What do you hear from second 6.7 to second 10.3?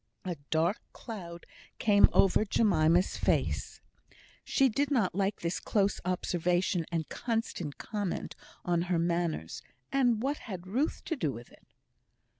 and constant comment upon her manners; and